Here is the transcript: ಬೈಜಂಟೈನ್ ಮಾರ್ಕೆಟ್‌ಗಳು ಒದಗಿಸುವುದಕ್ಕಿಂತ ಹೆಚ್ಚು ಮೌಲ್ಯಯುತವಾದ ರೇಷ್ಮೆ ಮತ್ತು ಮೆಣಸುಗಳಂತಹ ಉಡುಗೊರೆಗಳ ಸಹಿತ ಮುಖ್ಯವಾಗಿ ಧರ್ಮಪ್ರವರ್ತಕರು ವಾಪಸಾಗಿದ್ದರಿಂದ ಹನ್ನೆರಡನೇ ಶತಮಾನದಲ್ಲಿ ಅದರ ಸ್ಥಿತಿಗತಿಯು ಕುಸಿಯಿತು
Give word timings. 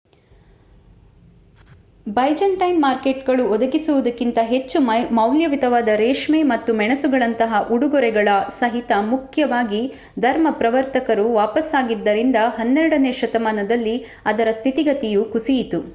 ಬೈಜಂಟೈನ್ 2.07 2.79
ಮಾರ್ಕೆಟ್‌ಗಳು 2.81 3.43
ಒದಗಿಸುವುದಕ್ಕಿಂತ 3.49 4.39
ಹೆಚ್ಚು 4.45 4.77
ಮೌಲ್ಯಯುತವಾದ 5.11 5.89
ರೇಷ್ಮೆ 5.95 6.43
ಮತ್ತು 6.43 6.73
ಮೆಣಸುಗಳಂತಹ 6.73 7.61
ಉಡುಗೊರೆಗಳ 7.71 8.29
ಸಹಿತ 8.59 8.91
ಮುಖ್ಯವಾಗಿ 9.11 9.81
ಧರ್ಮಪ್ರವರ್ತಕರು 10.19 11.33
ವಾಪಸಾಗಿದ್ದರಿಂದ 11.33 12.35
ಹನ್ನೆರಡನೇ 12.57 13.11
ಶತಮಾನದಲ್ಲಿ 13.13 13.95
ಅದರ 14.25 14.51
ಸ್ಥಿತಿಗತಿಯು 14.51 15.23
ಕುಸಿಯಿತು 15.33 15.81